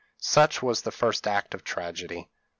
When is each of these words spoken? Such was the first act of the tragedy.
Such 0.17 0.63
was 0.63 0.81
the 0.81 0.89
first 0.89 1.27
act 1.27 1.53
of 1.53 1.59
the 1.59 1.63
tragedy. 1.69 2.27